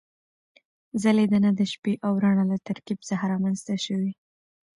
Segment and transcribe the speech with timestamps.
[1.01, 4.11] ځلېدنه د شپې او رڼا له ترکیب څخه رامنځته شوې.